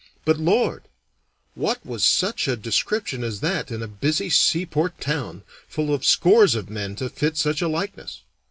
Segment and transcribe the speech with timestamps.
[0.25, 0.85] But, Lord!
[1.53, 6.55] what was such a description as that in a busy seaport town, full of scores
[6.55, 8.21] of men to fit such a likeness?